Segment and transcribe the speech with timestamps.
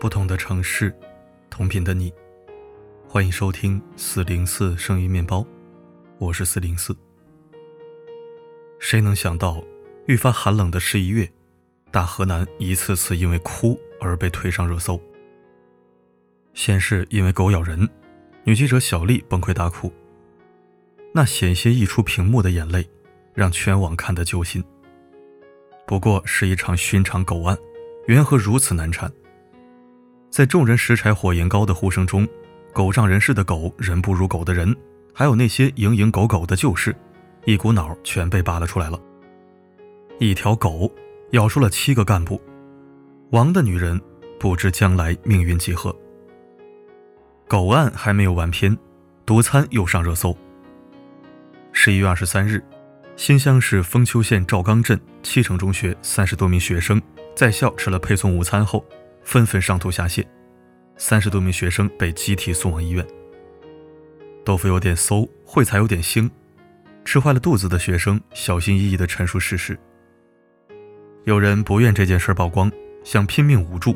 [0.00, 0.94] 不同的城市，
[1.50, 2.12] 同频的你，
[3.08, 5.44] 欢迎收听四零四声音面包，
[6.18, 6.96] 我是四零四。
[8.78, 9.60] 谁能想到，
[10.06, 11.28] 愈发寒冷的十一月，
[11.90, 15.00] 大河南一次次因为哭而被推上热搜。
[16.54, 17.88] 先是因为狗咬人，
[18.44, 19.92] 女记者小丽崩溃大哭，
[21.12, 22.88] 那险些溢出屏幕的眼泪，
[23.34, 24.62] 让全网看得揪心。
[25.88, 27.58] 不过是一场寻常狗案，
[28.06, 29.12] 缘何如此难缠？
[30.30, 32.26] 在众人拾柴火焰高的呼声中，
[32.72, 34.74] 狗仗人势的狗，人不如狗的人，
[35.12, 36.94] 还有那些蝇营狗苟的旧事，
[37.44, 39.00] 一股脑全被扒了出来了。
[40.18, 40.92] 一条狗
[41.32, 42.40] 咬出了七个干部，
[43.30, 44.00] 王的女人
[44.38, 45.94] 不知将来命运几何。
[47.46, 48.76] 狗案还没有完篇，
[49.24, 50.36] 毒餐又上热搜。
[51.72, 52.62] 十一月二十三日。
[53.16, 57.02] 新乡市丰丘县赵岗镇七城中学三十多名学生
[57.34, 58.84] 在校吃了配送午餐后，
[59.28, 60.24] 纷纷上吐下泻，
[60.96, 63.06] 三十多名学生被集体送往医院。
[64.42, 66.30] 豆腐有点馊，烩菜有点腥，
[67.04, 69.78] 吃坏了肚子的学生小心翼翼地陈述事实。
[71.24, 72.72] 有人不愿这件事曝光，
[73.04, 73.94] 想拼命捂住，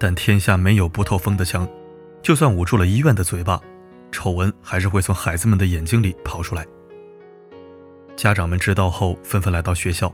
[0.00, 1.68] 但天下没有不透风的墙，
[2.20, 3.62] 就算捂住了医院的嘴巴，
[4.10, 6.66] 丑闻还是会从孩子们的眼睛里跑出来。
[8.16, 10.12] 家长们知道后，纷纷来到学校，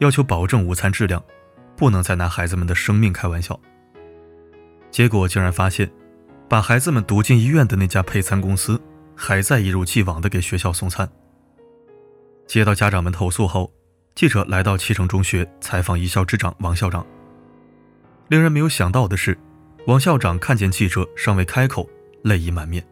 [0.00, 1.24] 要求保证午餐质量，
[1.76, 3.58] 不能再拿孩子们的生命开玩笑。
[4.90, 5.90] 结果竟然发现，
[6.48, 8.80] 把孩子们堵进医院的那家配餐公司，
[9.16, 11.08] 还在一如既往地给学校送餐。
[12.46, 13.72] 接到家长们投诉后，
[14.14, 17.06] 记者来到七城中学采访一校之长王校长。
[18.28, 19.38] 令人没有想到的是，
[19.86, 21.88] 王校长看见记者尚未开口，
[22.22, 22.84] 泪意满面：“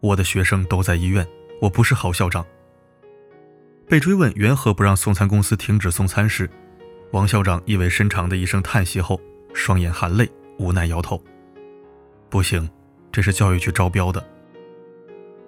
[0.00, 1.26] 我的学生都在医院，
[1.62, 2.44] 我不是好校长。”
[3.88, 6.50] 被追问缘何不让送餐公司停止送餐时，
[7.10, 9.20] 王校长意味深长的一声叹息后，
[9.54, 11.22] 双眼含泪，无奈摇头
[12.28, 12.68] ：“不行，
[13.10, 14.22] 这是教育局招标的。”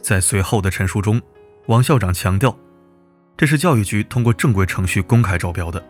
[0.00, 1.21] 在随后的陈述中，
[1.66, 2.56] 王校长强调
[3.37, 5.84] ：“这是教育局通过正规程序公开招标的。”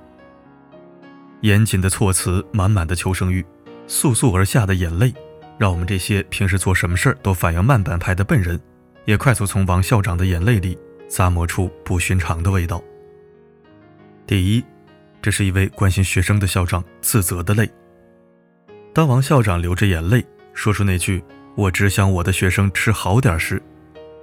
[1.42, 3.44] 严谨的措辞，满满的求生欲，
[3.86, 5.14] 簌簌而下的眼泪，
[5.56, 8.60] 让我们这些平时做什么事儿都反应慢半拍的笨人，
[9.04, 10.76] 也快速从王校长的眼泪里。
[11.08, 12.80] 咂摸出不寻常的味道。
[14.28, 14.64] 第一，
[15.22, 17.70] 这是一位关心学生的校长自责的泪。
[18.92, 21.22] 当王校长流着眼泪说出那句
[21.54, 23.62] “我只想我的学生吃好点”时，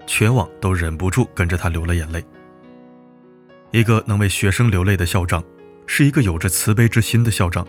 [0.06, 2.24] 全网都忍不住跟着他流了眼泪。
[3.72, 5.44] 一个能为学生流泪的校长，
[5.86, 7.68] 是一个有着慈悲之心的校长。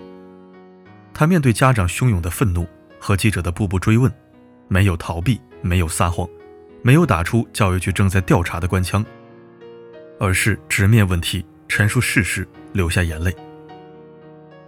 [1.12, 2.66] 他面对家长汹涌的愤怒
[2.98, 4.12] 和记者的步步追问，
[4.68, 6.28] 没有逃避，没有撒谎。
[6.80, 9.04] 没有打出教育局正在调查的官腔，
[10.20, 13.34] 而是直面问题，陈述事实，流下眼泪。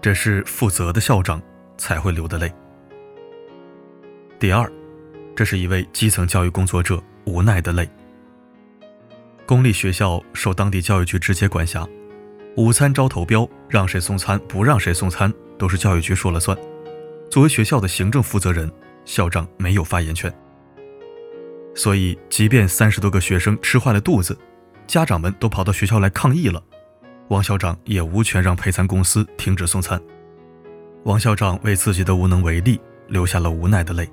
[0.00, 1.40] 这是负责的校长
[1.76, 2.52] 才会流的泪。
[4.38, 4.70] 第二，
[5.36, 7.88] 这是一位基层教育工作者无奈的泪。
[9.46, 11.86] 公立学校受当地教育局直接管辖，
[12.56, 16.56] 午餐招投标，让谁送餐，不让谁送餐，都是教育局说了算。
[17.30, 18.70] 作为学校的行政负责人，
[19.04, 20.32] 校长没有发言权。
[21.74, 24.36] 所以，即便三十多个学生吃坏了肚子，
[24.86, 26.62] 家长们都跑到学校来抗议了，
[27.30, 30.00] 王校长也无权让配餐公司停止送餐。
[31.04, 34.08] 王校长为自己的无能为力流下了无奈的泪。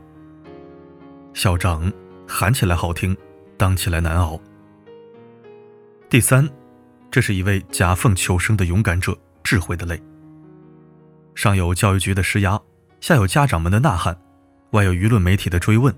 [1.33, 1.91] 校长
[2.28, 3.17] 喊起来好听，
[3.57, 4.39] 当起来难熬。
[6.07, 6.47] 第三，
[7.09, 9.99] 这是一位夹缝求生的勇敢者智慧的泪。
[11.34, 12.59] 上有教育局的施压，
[13.01, 14.16] 下有家长们的呐喊，
[14.72, 15.94] 外有舆论媒体的追问。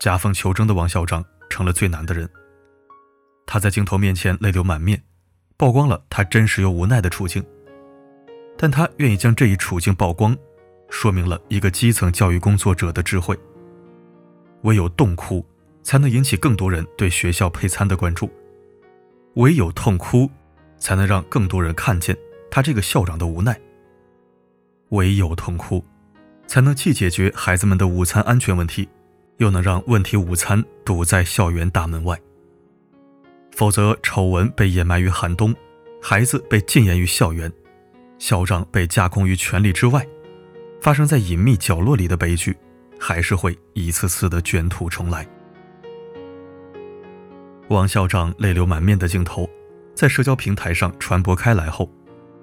[0.00, 2.28] 夹缝求生的王校长成了最难的人。
[3.46, 5.00] 他在镜头面前泪流满面，
[5.60, 7.44] 曝光了他真实又无奈的处境。
[8.56, 10.34] 但他愿意将这一处境曝光，
[10.88, 13.38] 说明了一个基层教育工作者的智慧。
[14.62, 15.44] 唯有痛哭，
[15.82, 18.26] 才能引起更多人对学校配餐的关注；
[19.34, 20.30] 唯有痛哭，
[20.78, 22.16] 才能让更多人看见
[22.50, 23.52] 他这个校长的无奈；
[24.92, 25.84] 唯有痛哭，
[26.46, 28.88] 才能既解决孩子们的午餐安全问题。
[29.36, 32.18] 又能让问题午餐堵在校园大门外。
[33.60, 35.54] 否则，丑闻被掩埋于寒冬，
[36.00, 37.52] 孩子被禁言于校园，
[38.18, 40.02] 校长被架空于权力之外，
[40.80, 42.56] 发生在隐秘角落里的悲剧，
[42.98, 45.28] 还是会一次次的卷土重来。
[47.68, 49.46] 王校长泪流满面的镜头，
[49.94, 51.86] 在社交平台上传播开来后，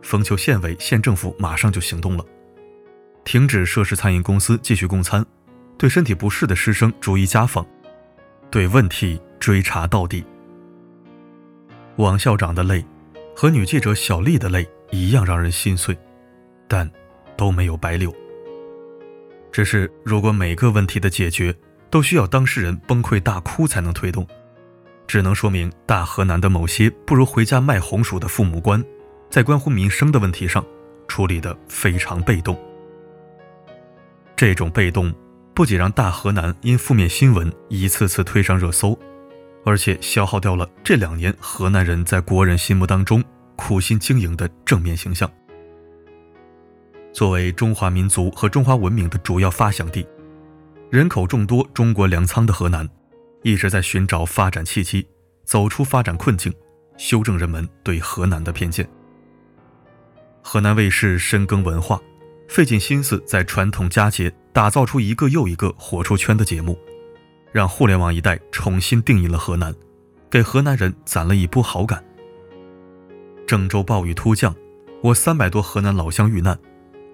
[0.03, 2.23] 丰丘县委县政府马上就行动了，
[3.25, 5.25] 停止涉事餐饮公司继续供餐。
[5.79, 7.65] 对身体不适的师生逐一家访，
[8.51, 10.23] 对问题追查到底。
[11.97, 12.85] 王校长的泪，
[13.35, 15.97] 和女记者小丽的泪一样让人心碎，
[16.67, 16.87] 但
[17.35, 18.13] 都没有白流。
[19.51, 21.55] 只是如果每个问题的解决
[21.89, 24.27] 都需要当事人崩溃大哭才能推动，
[25.07, 28.83] 只能说明大河南的某些不如回家卖红薯的父母官，
[29.31, 30.63] 在关乎民生的问题上
[31.07, 32.55] 处理的非常被动。
[34.35, 35.11] 这种被动
[35.55, 38.95] 不仅让大河南因负面新闻一次次推上热搜，
[39.67, 43.21] 而且消耗掉了这两年河南人在国人心目当中
[43.57, 45.29] 苦心经营的正面形象。
[47.11, 50.07] 作为中华民族和中华文明的主要发祥地，
[50.89, 52.87] 人口众多、中国粮仓的河南，
[53.43, 55.05] 一直在寻找发展契机，
[55.43, 56.53] 走出发展困境，
[56.95, 58.87] 修正人们对河南的偏见。
[60.41, 61.99] 河南卫视深耕文化，
[62.47, 66.79] 费尽心思在传统佳节打造出一个又一个火出圈的节目，
[67.57, 69.73] 让互联网一代重新定义了河南，
[70.29, 72.05] 给河南人攒了一波好感。
[73.47, 74.55] 郑州暴雨突降，
[75.01, 76.55] 我三百多河南老乡遇难。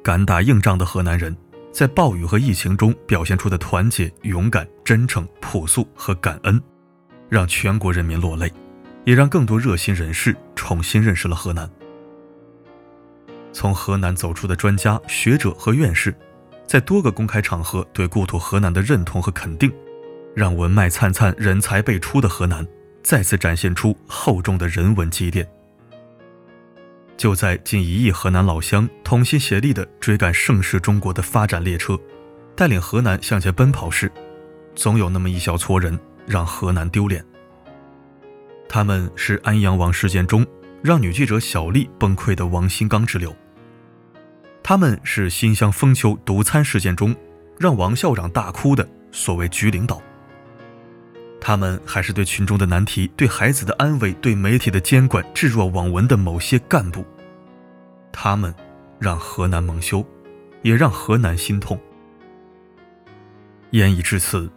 [0.04, 1.34] 敢打硬仗的河南人，
[1.72, 6.62] 在暴雨和疫情中表现出的团结、勇敢、真诚、朴素和感恩，
[7.30, 8.52] 让全国人民落泪，
[9.06, 11.72] 也让更多热心人士重新认识了河南。
[13.54, 16.14] 从河南走出的专家、学者和院士，
[16.68, 19.72] 在多个公开场合对故土河南的认同和肯定，
[20.36, 22.66] 让文脉灿灿、人才辈出的河南
[23.04, 25.48] 再次展现出厚重的人文积淀。
[27.16, 31.98] 就在近一亿河南老乡同心协力地追赶盛世中国的发展列车，
[32.56, 34.12] 带领河南向前奔跑时，
[34.76, 37.24] 总有那么一小撮人让河南丢脸。
[38.68, 40.46] 他们是安阳王事件中
[40.82, 43.34] 让女记者小丽崩溃的王新刚之流，
[44.64, 47.16] 他们是新乡封丘毒餐事件中
[47.60, 50.02] 让王校长大哭的所谓局领导，
[51.46, 57.06] 他们还是对群众的难题、对孩子的安危、对媒体的监管置若罔闻的某些干部。
[58.14, 58.56] 他们
[58.98, 60.06] 让河南蒙羞，
[60.62, 61.78] 也让河南心痛。
[63.72, 64.50] 言已至此，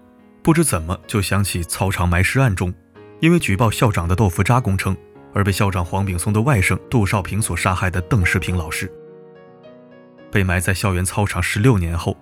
[0.45, 2.73] 不知怎么就想起操场埋尸案中，
[3.19, 4.97] 因为举报校长的豆腐渣工程
[5.35, 8.89] 而被校长黄炳松的外甥杜少平所杀害的邓世平老师。
[10.31, 12.17] 被埋在校园操场十六年后，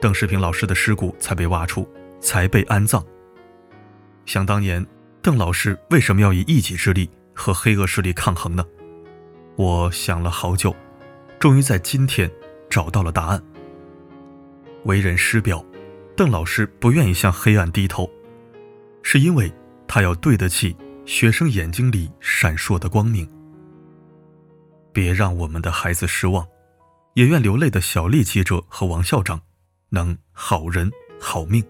[0.00, 1.88] 邓世平老师的尸骨才被挖出，
[2.20, 3.00] 才被安葬。
[4.28, 4.86] 想当年，
[5.22, 8.62] 邓老师为什么要以一己之力和黑恶势力抗衡呢？
[9.56, 10.76] 我想了好久，
[11.38, 12.30] 终于在今天
[12.68, 13.42] 找到了答案。
[14.84, 15.64] 为人师表，
[16.14, 18.06] 邓老师不愿意向黑暗低头，
[19.02, 19.50] 是因为
[19.86, 20.76] 他要对得起
[21.06, 23.26] 学生眼睛里闪烁的光明。
[24.92, 26.46] 别让我们的孩子失望，
[27.14, 29.40] 也愿流泪的小丽记者和王校长
[29.88, 31.64] 能好人好命。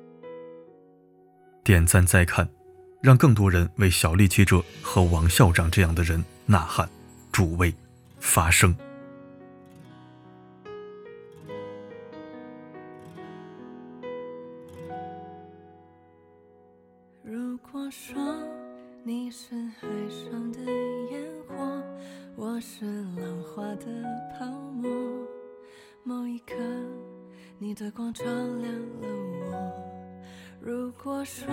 [1.65, 2.49] 点赞再看，
[3.03, 6.89] 让更多人为小丽记者和王校长这样的人呐喊。
[7.31, 7.73] 助威，
[8.19, 8.75] 发声。
[17.23, 18.17] 如果说
[19.05, 20.59] 你是海上的
[21.13, 21.55] 烟火，
[22.35, 22.85] 我是
[23.17, 23.87] 浪花的
[24.37, 24.91] 泡沫，
[26.03, 26.55] 某一刻
[27.59, 28.69] 你的光照亮了
[29.01, 29.28] 我。
[31.09, 31.47] 如果说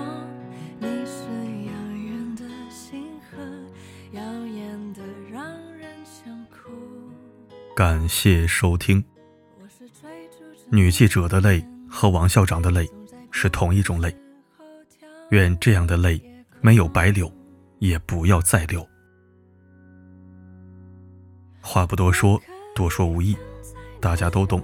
[0.79, 1.23] 你是
[1.65, 3.37] 遥远的星河，
[4.11, 5.45] 耀眼的让
[5.77, 6.73] 人想哭。
[7.73, 9.01] 感谢收听。
[10.69, 12.85] 女记者的泪和王校长的泪
[13.31, 14.13] 是同一种泪。
[15.29, 16.21] 愿这样的泪
[16.59, 17.31] 没有白流，
[17.79, 18.85] 也不要再流。
[21.61, 22.37] 话不多说，
[22.75, 23.33] 多说无益，
[24.01, 24.61] 大家都懂。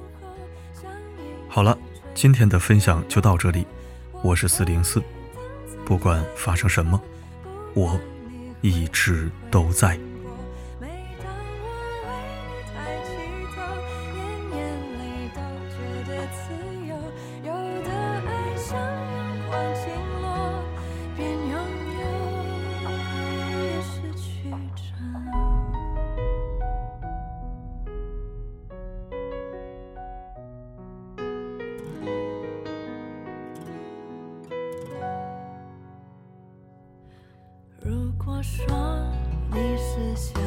[1.48, 1.78] 好了，
[2.14, 3.66] 今天的分享就到这里。
[4.24, 5.02] 我是四零四，
[5.84, 7.02] 不管发生什么，
[7.74, 8.00] 我
[8.62, 10.00] 一直都在。
[39.98, 40.41] 你是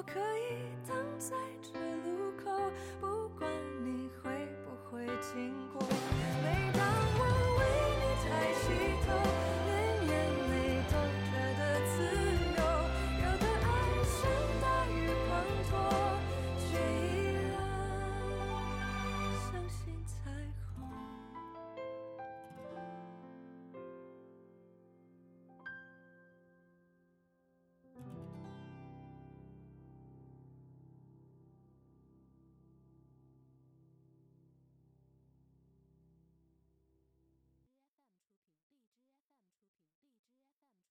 [0.00, 0.69] 我可以